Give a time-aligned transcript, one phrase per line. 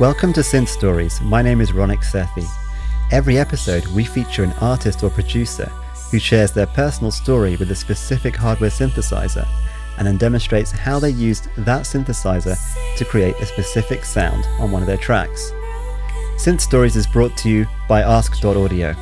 [0.00, 1.20] Welcome to Synth Stories.
[1.20, 2.48] My name is Ronik Sethi.
[3.12, 5.66] Every episode, we feature an artist or producer
[6.10, 9.46] who shares their personal story with a specific hardware synthesizer
[9.96, 12.58] and then demonstrates how they used that synthesizer
[12.96, 15.52] to create a specific sound on one of their tracks.
[16.38, 18.96] Synth Stories is brought to you by Ask.audio.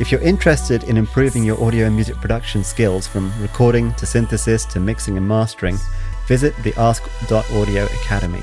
[0.00, 4.64] If you're interested in improving your audio and music production skills from recording to synthesis
[4.64, 5.78] to mixing and mastering,
[6.26, 8.42] visit the Ask.audio Academy.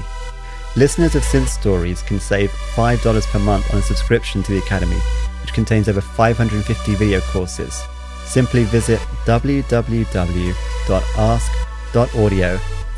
[0.75, 4.99] Listeners of Synth Stories can save $5 per month on a subscription to the Academy,
[5.41, 7.81] which contains over 550 video courses.
[8.25, 9.77] Simply visit www.ask.audio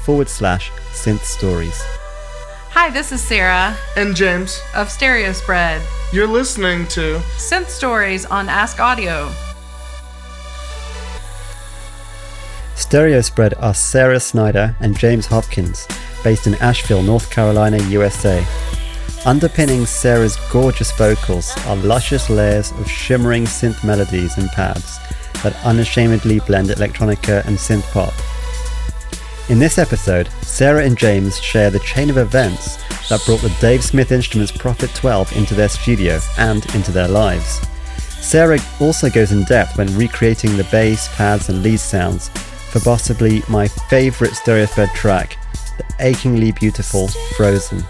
[0.03, 1.79] forward slash synth stories.
[2.71, 5.81] Hi, this is Sarah And James, of Stereo Spread.
[6.11, 9.31] you're listening to Synth Stories on Ask Audio.
[12.75, 15.87] Stereo Spread are Sarah Snyder and James Hopkins,
[16.23, 18.45] based in Asheville, North Carolina, USA.
[19.25, 24.97] Underpinning Sarah's gorgeous vocals are luscious layers of shimmering synth melodies and pads
[25.43, 28.13] that unashamedly blend electronica and synth pop.
[29.49, 32.77] In this episode, Sarah and James share the chain of events
[33.09, 37.59] that brought the Dave Smith Instruments Prophet 12 into their studio and into their lives.
[37.97, 42.29] Sarah also goes in depth when recreating the bass, pads, and lead sounds
[42.69, 45.37] for possibly my favourite Stereo Spread track,
[45.79, 47.83] the achingly beautiful Frozen.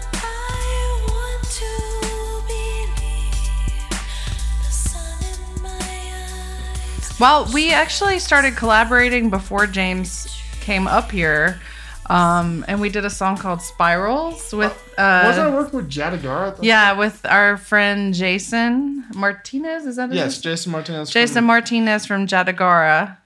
[7.18, 10.26] Well, we actually started collaborating before James
[10.62, 11.60] came up here.
[12.06, 16.58] Um, and we did a song called Spirals with uh, wasn't I working with Jadagar?
[16.60, 19.86] yeah, with our friend Jason Martinez.
[19.86, 20.50] Is that his Yes, name?
[20.52, 21.10] Jason Martinez.
[21.10, 23.16] Jason from- Martinez from Jadagara.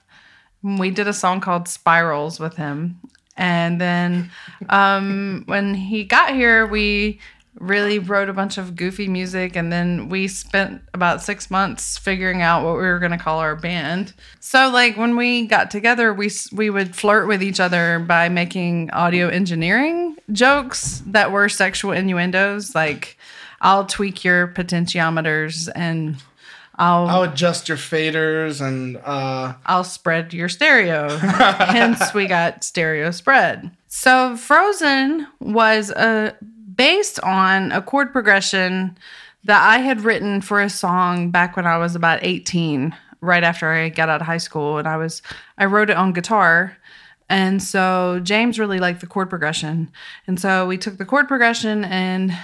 [0.61, 2.99] We did a song called Spirals with him.
[3.37, 4.31] And then
[4.69, 7.19] um, when he got here, we
[7.59, 9.55] really wrote a bunch of goofy music.
[9.55, 13.39] And then we spent about six months figuring out what we were going to call
[13.39, 14.13] our band.
[14.39, 18.91] So, like, when we got together, we, we would flirt with each other by making
[18.91, 22.75] audio engineering jokes that were sexual innuendos.
[22.75, 23.17] Like,
[23.61, 26.17] I'll tweak your potentiometers and
[26.77, 31.09] I'll I'll adjust your faders and uh, I'll spread your stereo.
[31.17, 33.71] Hence, we got stereo spread.
[33.87, 36.33] So, Frozen was uh,
[36.75, 38.97] based on a chord progression
[39.45, 43.71] that I had written for a song back when I was about 18, right after
[43.71, 44.77] I got out of high school.
[44.77, 45.21] And I was,
[45.57, 46.77] I wrote it on guitar.
[47.29, 49.91] And so James really liked the chord progression.
[50.27, 52.37] And so we took the chord progression and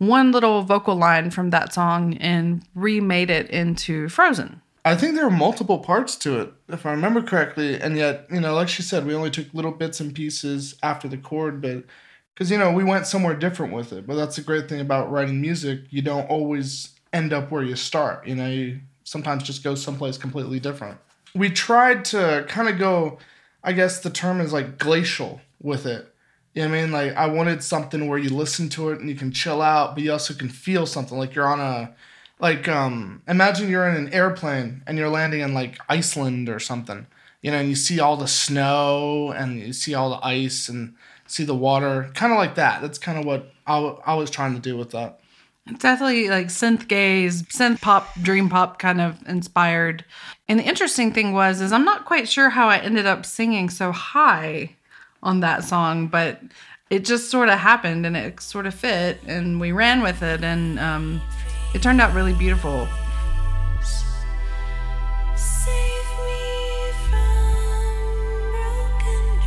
[0.00, 4.62] one little vocal line from that song and remade it into Frozen.
[4.82, 7.78] I think there are multiple parts to it, if I remember correctly.
[7.78, 11.06] And yet, you know, like she said, we only took little bits and pieces after
[11.06, 11.84] the chord, but
[12.32, 14.06] because you know we went somewhere different with it.
[14.06, 17.76] But that's the great thing about writing music; you don't always end up where you
[17.76, 18.26] start.
[18.26, 20.98] You know, you sometimes just go someplace completely different.
[21.34, 23.18] We tried to kind of go,
[23.62, 26.09] I guess the term is like glacial with it.
[26.54, 26.92] You know I mean?
[26.92, 30.02] Like I wanted something where you listen to it and you can chill out, but
[30.02, 31.94] you also can feel something like you're on a
[32.40, 37.06] like um imagine you're in an airplane and you're landing in like Iceland or something.
[37.42, 40.94] You know, and you see all the snow and you see all the ice and
[41.26, 42.82] see the water, kind of like that.
[42.82, 45.20] That's kind of what I, w- I was trying to do with that.
[45.66, 50.04] It's definitely like synth gaze, synth pop, dream pop kind of inspired.
[50.48, 53.70] And the interesting thing was is I'm not quite sure how I ended up singing
[53.70, 54.76] so high
[55.22, 56.40] on that song, but
[56.88, 60.42] it just sort of happened and it sort of fit and we ran with it
[60.42, 61.20] and um,
[61.74, 62.88] it turned out really beautiful.
[65.36, 69.40] Save me from broken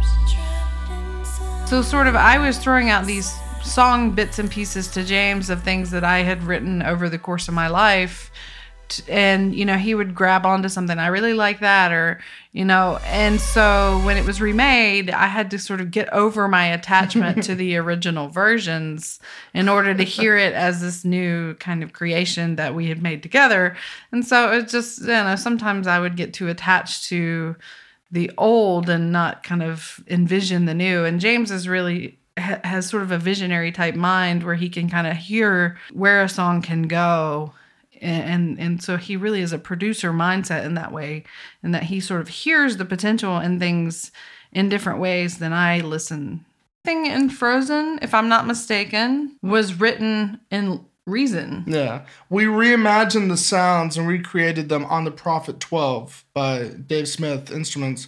[0.00, 1.68] dreams, trapped inside.
[1.68, 3.30] So sort of I was throwing out these
[3.62, 7.48] song bits and pieces to James of things that I had written over the course
[7.48, 8.30] of my life.
[9.08, 12.20] And you know, he would grab onto something I really like that or
[12.52, 16.48] you know, and so when it was remade, I had to sort of get over
[16.48, 19.20] my attachment to the original versions
[19.54, 23.22] in order to hear it as this new kind of creation that we had made
[23.22, 23.74] together.
[24.12, 27.56] And so it just, you know, sometimes I would get too attached to
[28.10, 31.06] the old and not kind of envision the new.
[31.06, 35.06] And James is really has sort of a visionary type mind where he can kind
[35.06, 37.54] of hear where a song can go.
[38.02, 41.24] And, and so he really is a producer mindset in that way,
[41.62, 44.10] and that he sort of hears the potential in things
[44.52, 46.44] in different ways than I listen.
[46.84, 51.64] Thing in Frozen, if I'm not mistaken, was written in Reason.
[51.66, 52.02] Yeah.
[52.30, 58.06] We reimagined the sounds and recreated them on the Prophet 12 by Dave Smith Instruments.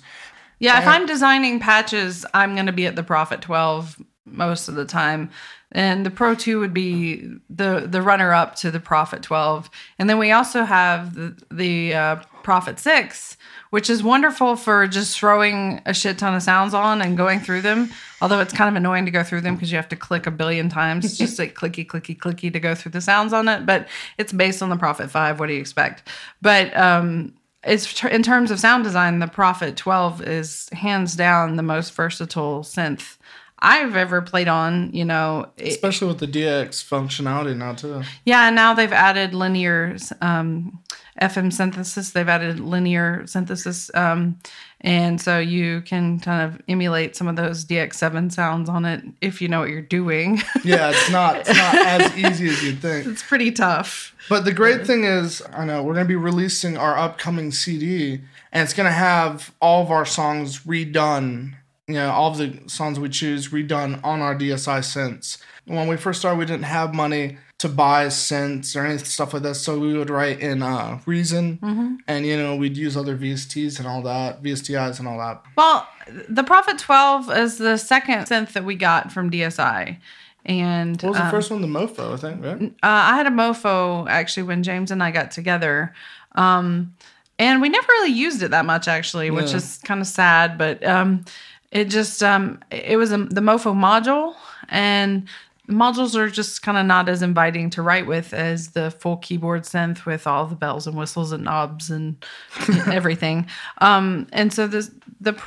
[0.61, 4.75] Yeah, if I'm designing patches, I'm going to be at the Prophet 12 most of
[4.75, 5.31] the time.
[5.73, 9.69] And the Pro 2 would be the the runner up to the Prophet 12.
[9.99, 13.37] And then we also have the the uh, Prophet 6,
[13.71, 17.63] which is wonderful for just throwing a shit ton of sounds on and going through
[17.63, 17.91] them.
[18.21, 20.31] Although it's kind of annoying to go through them because you have to click a
[20.31, 23.67] billion times, It's just like clicky, clicky, clicky to go through the sounds on it.
[23.67, 25.41] But it's based on the Prophet 5.
[25.41, 26.09] What do you expect?
[26.41, 27.35] But um,
[27.65, 32.63] it's in terms of sound design, the Prophet 12 is hands down the most versatile
[32.63, 33.17] synth
[33.65, 34.91] I've ever played on.
[34.93, 38.03] You know, it- Especially with the DX functionality now too.
[38.25, 40.81] yeah, and now they've added linear um,
[41.21, 42.11] FM synthesis.
[42.11, 44.39] They've added linear synthesis, um,
[44.81, 49.41] and so you can kind of emulate some of those DX7 sounds on it if
[49.41, 50.43] you know what you're doing.
[50.65, 53.07] Yeah, it's not it's not as easy as you'd think.
[53.07, 54.15] it's pretty tough.
[54.29, 58.21] But the great thing is, I know we're gonna be releasing our upcoming CD,
[58.53, 61.55] and it's gonna have all of our songs redone.
[61.87, 65.37] You know, all of the songs we choose redone on our DSI synths.
[65.67, 69.43] When we first started, we didn't have money to buy synths or any stuff like
[69.43, 73.79] that, so we would write in uh, Reason, and you know, we'd use other VSTs
[73.79, 75.43] and all that, VSTIs and all that.
[75.57, 75.87] Well,
[76.29, 79.99] the Prophet 12 is the second synth that we got from DSI.
[80.47, 81.61] And What was the um, first one?
[81.63, 82.63] The Mopho, I think, right?
[82.63, 85.95] Uh, I had a Mopho actually when James and I got together.
[86.35, 86.95] Um,
[87.39, 89.57] and we never really used it that much actually, which Yeah.
[89.59, 91.25] is kind of sad, but um,
[91.75, 94.35] it just um, it was a, the Mopho module
[94.71, 95.29] and
[95.69, 99.65] modules are just kind of not as inviting to write with as the full keyboard
[99.65, 102.25] synth with all the bells and whistles and knobs and
[102.91, 103.47] everything.
[103.79, 104.91] Um, and so this
[105.21, 105.39] the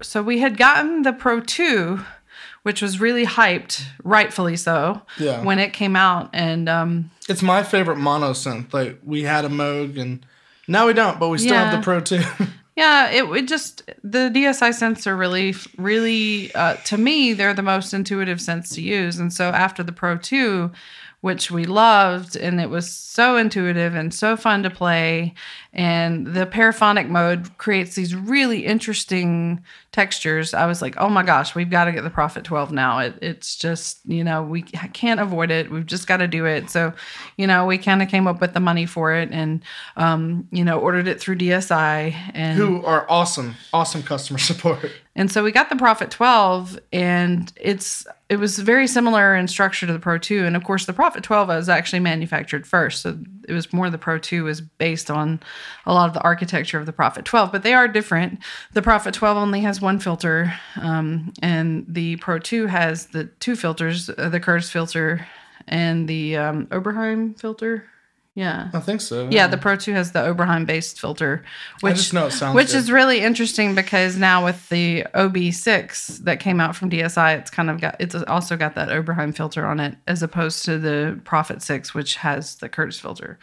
[0.00, 2.00] so we had gotten the Pro 2
[2.62, 5.42] which was really hyped, rightfully so, Yeah.
[5.44, 6.30] when it came out.
[6.32, 8.72] And um, It's my favorite mono synth.
[8.72, 10.24] Like we had a Moog, and
[10.66, 12.22] now we don't, but we still have the Pro 2.
[12.76, 17.62] yeah, it, it just the DSI synths are really, really uh, to me they're the
[17.62, 19.18] most intuitive sense to use.
[19.18, 20.72] And so after the Pro Two,
[21.24, 25.32] which we loved, and it was so intuitive and so fun to play,
[25.72, 30.52] and the paraphonic mode creates these really interesting textures.
[30.52, 32.98] I was like, oh my gosh, we've got to get the Prophet 12 now.
[32.98, 35.70] It, it's just, you know, we can't avoid it.
[35.70, 36.68] We've just got to do it.
[36.68, 36.92] So,
[37.38, 39.62] you know, we kind of came up with the money for it and,
[39.96, 42.14] um, you know, ordered it through DSI.
[42.34, 44.92] And who are awesome, awesome customer support.
[45.16, 49.86] And so we got the Prophet 12 and it's it was very similar in structure
[49.86, 53.02] to the Pro 2 and of course the Prophet 12 was actually manufactured first.
[53.02, 55.40] So it was more the Pro 2 was based on
[55.86, 58.40] a lot of the architecture of the Prophet 12, but they are different.
[58.72, 63.54] The Prophet 12 only has one filter um, and the Pro 2 has the two
[63.54, 65.28] filters, uh, the Curtis filter
[65.68, 67.84] and the um, Oberheim filter.
[68.36, 68.68] Yeah.
[68.74, 69.28] I think so.
[69.30, 71.44] Yeah, the Pro 2 has the Oberheim based filter,
[71.80, 72.78] which just know it sounds which good.
[72.78, 77.70] is really interesting because now with the OB6 that came out from DSI, it's kind
[77.70, 81.62] of got it's also got that Oberheim filter on it as opposed to the Prophet
[81.62, 83.38] 6 which has the Curtis filter.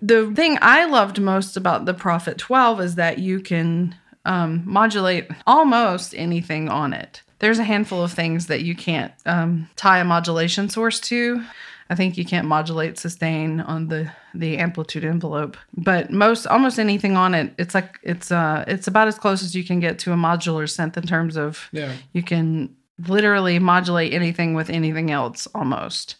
[0.00, 5.28] The thing I loved most about the Prophet 12 is that you can um, modulate
[5.46, 7.22] almost anything on it.
[7.40, 11.42] There's a handful of things that you can't um, tie a modulation source to.
[11.88, 17.16] I think you can't modulate sustain on the the amplitude envelope, but most almost anything
[17.16, 20.12] on it, it's like it's uh it's about as close as you can get to
[20.12, 21.92] a modular synth in terms of Yeah.
[22.12, 22.74] you can
[23.06, 26.16] literally modulate anything with anything else almost.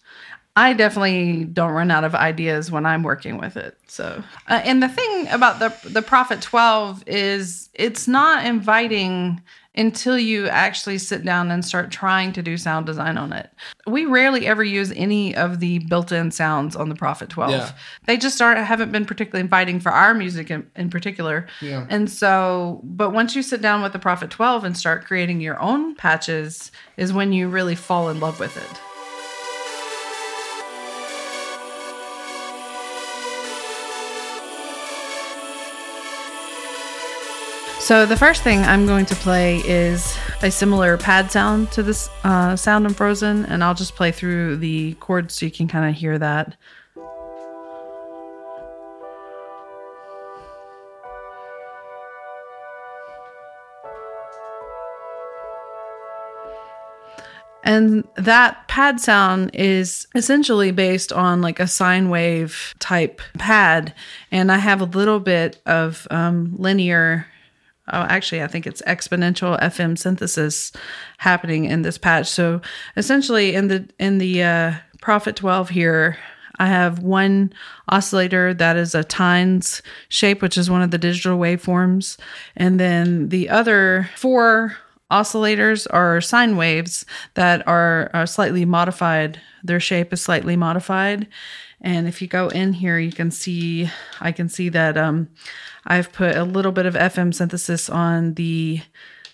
[0.59, 3.76] I definitely don't run out of ideas when I'm working with it.
[3.88, 9.43] So, uh, and the thing about the the Prophet 12 is it's not inviting
[9.76, 13.50] until you actually sit down and start trying to do sound design on it.
[13.87, 17.50] We rarely ever use any of the built-in sounds on the Prophet 12.
[17.50, 17.73] Yeah.
[18.06, 21.47] They just aren't haven't been particularly inviting for our music in, in particular.
[21.61, 21.87] Yeah.
[21.90, 25.61] And so, but once you sit down with the Prophet 12 and start creating your
[25.61, 28.80] own patches is when you really fall in love with it.
[37.87, 42.11] So the first thing I'm going to play is a similar pad sound to this
[42.25, 45.88] uh, sound in Frozen, and I'll just play through the chords so you can kind
[45.88, 46.57] of hear that.
[57.62, 63.95] And that pad sound is essentially based on like a sine wave type pad.
[64.33, 67.28] And I have a little bit of um, linear,
[67.93, 70.73] oh, actually, I think it's exponential FM synthesis
[71.19, 72.26] happening in this patch.
[72.28, 72.61] So
[72.97, 76.19] essentially, in the in the uh, Prophet 12 here,
[76.59, 77.52] I have one
[77.88, 82.16] oscillator that is a tines shape, which is one of the digital waveforms,
[82.57, 84.76] and then the other four
[85.11, 89.41] oscillators are sine waves that are, are slightly modified.
[89.63, 91.27] Their shape is slightly modified.
[91.81, 95.29] And if you go in here, you can see, I can see that um,
[95.85, 98.81] I've put a little bit of FM synthesis on the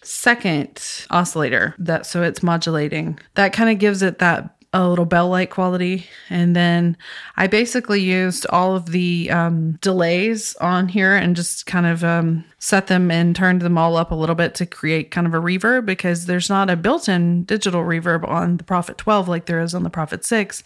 [0.03, 5.29] second oscillator that so it's modulating that kind of gives it that a little bell
[5.29, 6.07] like quality.
[6.31, 6.97] And then
[7.37, 12.45] i basically used all of the um, delays on here and just kind of um,
[12.59, 15.41] set them and turned them all up a little bit to create kind of a
[15.41, 19.75] reverb because there's not a built-in digital reverb on the prophet 12 like there is
[19.75, 20.63] on the prophet 6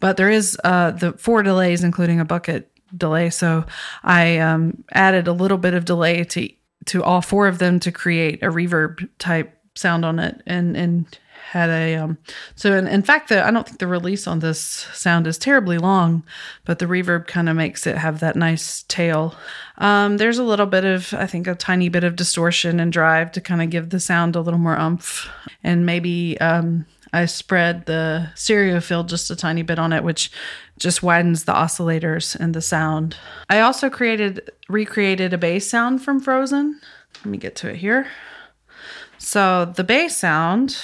[0.00, 3.30] but there is uh, the four delays including a bucket delay.
[3.30, 3.64] So
[4.02, 6.48] i um, added a little bit of delay to
[6.86, 10.42] to all four of them to create a reverb type sound on it.
[10.46, 11.18] And and
[11.50, 12.18] had a um
[12.54, 14.60] so in, in fact the i don't think the release on this
[14.92, 16.22] sound is terribly long
[16.64, 19.34] but the reverb kind of makes it have that nice tail
[19.78, 23.30] um there's a little bit of i think a tiny bit of distortion and drive
[23.30, 25.28] to kind of give the sound a little more umph
[25.62, 30.32] and maybe um I spread the stereo field just a tiny bit on it, which
[30.80, 33.16] just widens the oscillators and the sound.
[33.48, 36.80] I also created, recreated a bass sound from Frozen.
[37.18, 38.08] Let me get to it here.
[39.18, 40.76] So the bass sound.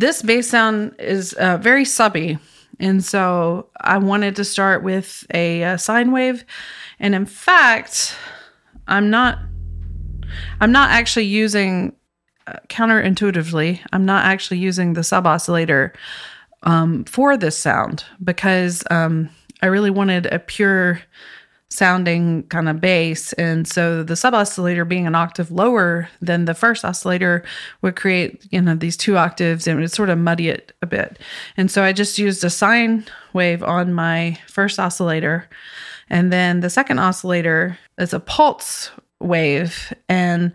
[0.00, 2.38] This bass sound is uh, very subby.
[2.78, 6.42] And so I wanted to start with a, uh sine wave.
[6.98, 8.16] And in fact,
[8.88, 9.38] I'm not
[10.58, 11.94] I'm not actually using
[12.46, 15.92] uh, counterintuitively, I'm not actually using the sub oscillator
[16.62, 19.28] um, for this sound because um,
[19.60, 21.02] I really wanted a pure
[21.70, 23.32] sounding kind of bass.
[23.34, 27.44] And so the sub oscillator being an octave lower than the first oscillator
[27.80, 30.86] would create, you know, these two octaves and it would sort of muddy it a
[30.86, 31.18] bit.
[31.56, 35.48] And so I just used a sine wave on my first oscillator.
[36.08, 39.92] And then the second oscillator is a pulse wave.
[40.08, 40.52] And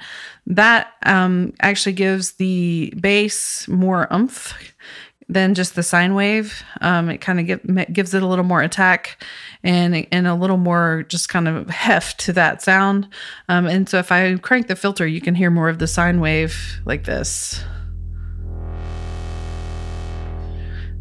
[0.48, 4.54] that um, actually gives the bass more oomph
[5.28, 6.64] than just the sine wave.
[6.82, 9.24] Um, it kind of give, gives it a little more attack
[9.64, 13.08] and and a little more just kind of heft to that sound.
[13.50, 16.20] Um, and so if I crank the filter, you can hear more of the sine
[16.20, 17.64] wave like this.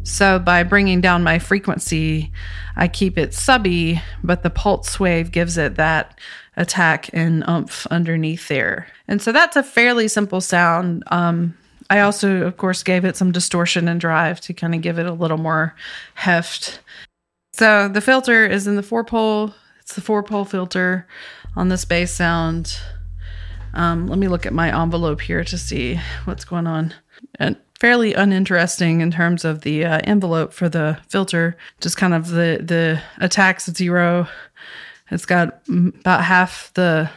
[0.03, 2.31] So by bringing down my frequency,
[2.75, 6.19] I keep it subby, but the pulse wave gives it that
[6.55, 8.87] attack and umph underneath there.
[9.07, 11.03] And so that's a fairly simple sound.
[11.07, 11.57] Um,
[11.89, 15.05] I also, of course, gave it some distortion and drive to kind of give it
[15.05, 15.75] a little more
[16.15, 16.79] heft.
[17.53, 19.53] So the filter is in the four pole.
[19.79, 21.07] It's the four pole filter
[21.55, 22.77] on this bass sound.
[23.73, 26.93] Um, let me look at my envelope here to see what's going on.
[27.39, 31.57] And fairly uninteresting in terms of the uh, envelope for the filter.
[31.81, 34.27] Just kind of the the attacks at zero.
[35.11, 37.09] It's got about half the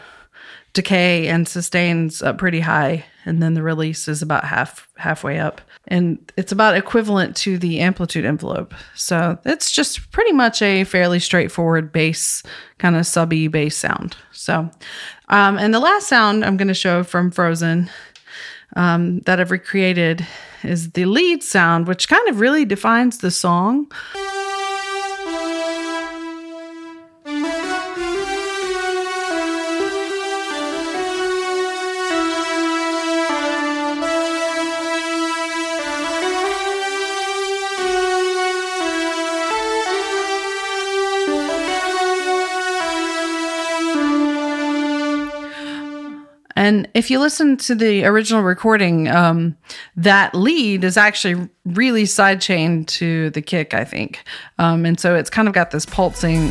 [0.75, 5.61] decay and sustains up pretty high, and then the release is about half halfway up,
[5.87, 8.75] and it's about equivalent to the amplitude envelope.
[8.94, 12.42] So it's just pretty much a fairly straightforward bass
[12.78, 14.16] kind of subby bass sound.
[14.32, 14.70] So,
[15.28, 17.90] um, and the last sound I'm going to show from Frozen
[18.76, 20.26] um, that I've recreated
[20.62, 23.92] is the lead sound, which kind of really defines the song.
[46.99, 49.57] If you listen to the original recording, um,
[49.95, 54.25] that lead is actually really sidechained to the kick, I think.
[54.59, 56.49] Um, and so it's kind of got this pulsing.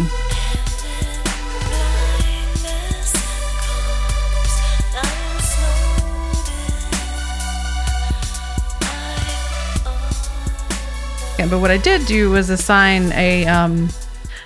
[11.50, 13.90] But what I did do was assign a um,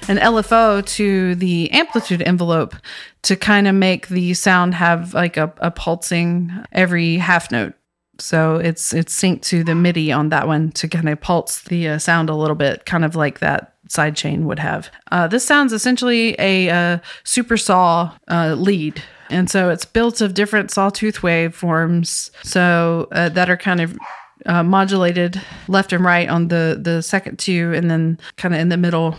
[0.07, 2.75] an LFO to the amplitude envelope
[3.23, 7.73] to kind of make the sound have like a, a pulsing every half note.
[8.19, 11.89] So it's it's synced to the MIDI on that one to kind of pulse the
[11.89, 14.91] uh, sound a little bit, kind of like that sidechain would have.
[15.11, 19.01] Uh, this sounds essentially a, uh super saw uh, lead.
[19.29, 23.97] And so it's built of different sawtooth waveforms, so uh, that are kind of
[24.45, 28.69] uh, modulated left and right on the the second two, and then kind of in
[28.69, 29.15] the middle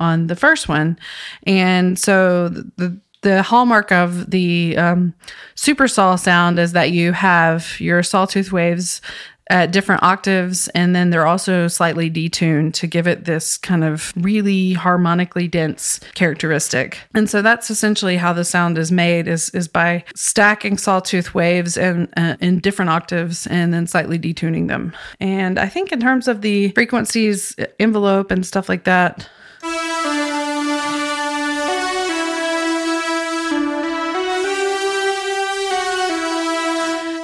[0.00, 0.98] on the first one.
[1.46, 5.14] And so the the hallmark of the um,
[5.54, 9.00] super saw sound is that you have your sawtooth waves
[9.48, 14.12] at different octaves, and then they're also slightly detuned to give it this kind of
[14.16, 16.98] really harmonically dense characteristic.
[17.14, 21.76] And so that's essentially how the sound is made is is by stacking sawtooth waves
[21.76, 24.94] and uh, in different octaves and then slightly detuning them.
[25.20, 29.28] And I think in terms of the frequencies envelope and stuff like that,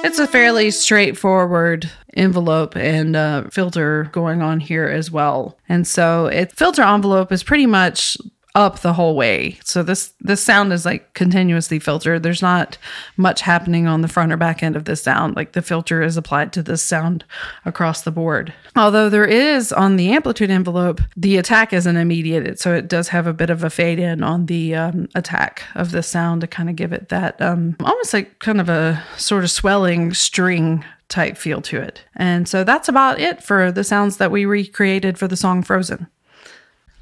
[0.01, 5.57] It's a fairly straightforward envelope and uh, filter going on here as well.
[5.67, 8.17] And so it filter envelope is pretty much
[8.55, 9.59] up the whole way.
[9.63, 12.23] So this this sound is like continuously filtered.
[12.23, 12.77] There's not
[13.15, 15.35] much happening on the front or back end of this sound.
[15.35, 17.25] Like the filter is applied to this sound
[17.65, 18.53] across the board.
[18.75, 22.59] Although there is on the amplitude envelope, the attack isn't immediate.
[22.59, 25.91] So it does have a bit of a fade in on the um, attack of
[25.91, 29.43] the sound to kind of give it that um, almost like kind of a sort
[29.43, 32.03] of swelling string type feel to it.
[32.15, 36.07] And so that's about it for the sounds that we recreated for the song Frozen.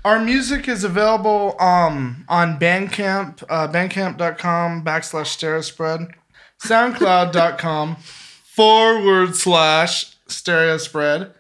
[0.05, 6.11] Our music is available um, on Bandcamp, uh, bandcamp.com backslash stereospread,
[6.61, 7.95] soundcloud.com
[8.45, 11.33] forward slash stereo spread,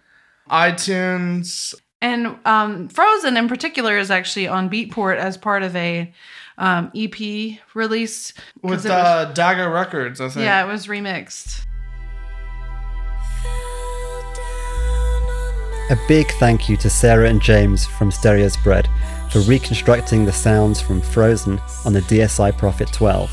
[0.49, 1.75] iTunes.
[2.01, 6.13] And um, Frozen in particular is actually on Beatport as part of a
[6.57, 10.43] um, EP release With it was- uh, Dagger Records, I think.
[10.43, 11.63] yeah, it was remixed.
[15.89, 18.89] A big thank you to Sarah and James from Stereo Spread
[19.31, 23.31] for reconstructing the sounds from Frozen on the DSI Prophet 12.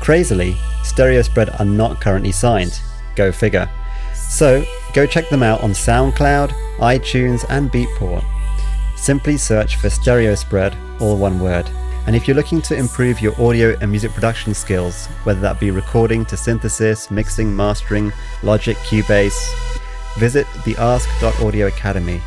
[0.00, 2.80] Crazily, Stereo Spread are not currently signed.
[3.16, 3.68] Go figure.
[4.14, 8.24] So, go check them out on SoundCloud, iTunes, and Beatport.
[8.96, 11.68] Simply search for Stereo Spread, all one word.
[12.06, 15.72] And if you're looking to improve your audio and music production skills, whether that be
[15.72, 18.12] recording to synthesis, mixing, mastering,
[18.44, 19.80] Logic, Cubase,
[20.18, 22.20] visit the Ask.audio Academy.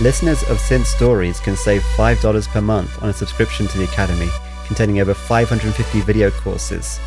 [0.00, 4.28] Listeners of Synth Stories can save $5 per month on a subscription to the Academy,
[4.66, 7.00] containing over 550 video courses.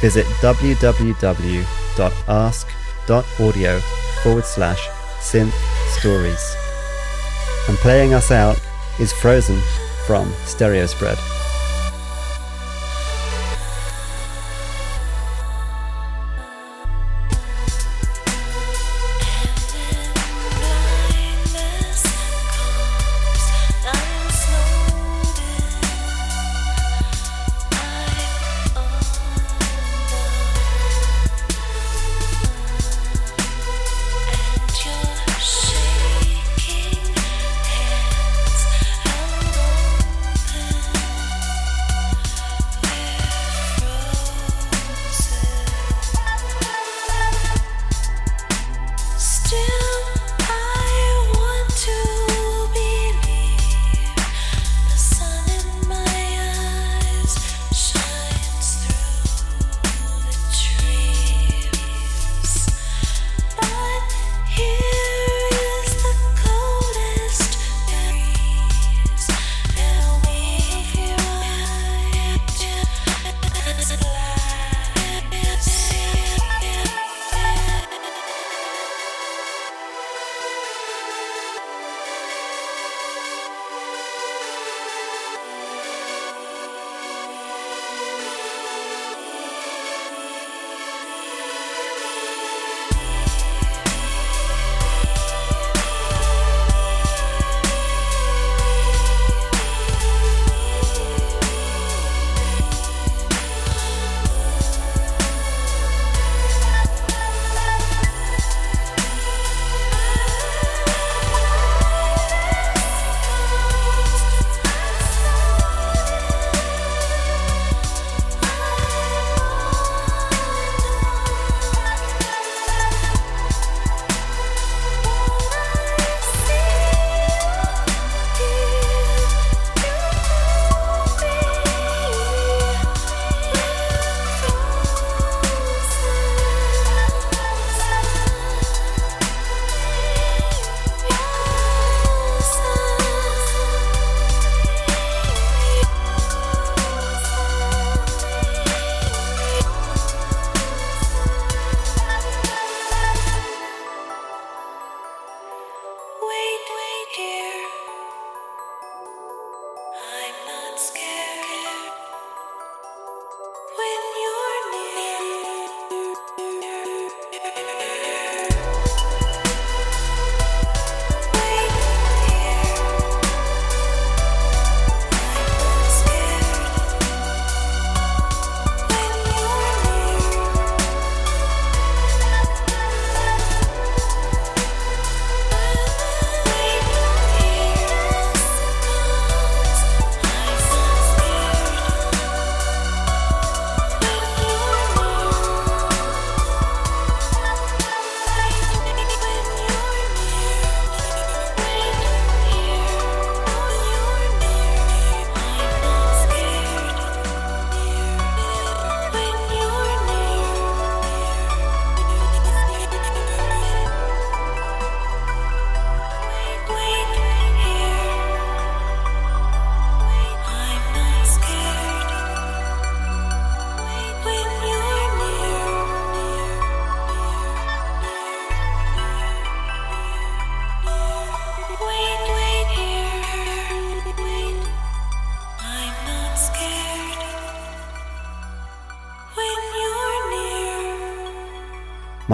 [0.00, 1.00] Visit www.ask.audio
[4.22, 4.88] forward slash
[5.20, 5.54] synth
[5.98, 6.56] stories.
[7.68, 8.60] And playing us out
[9.00, 9.60] is Frozen
[10.06, 11.35] from Stereo Spread.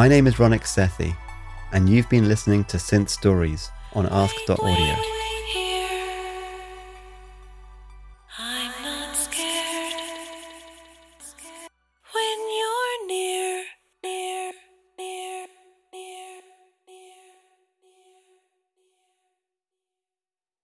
[0.02, 1.16] My name is Ronik Sethi,
[1.72, 5.21] and you've been listening to Synth Stories on Ask.audio.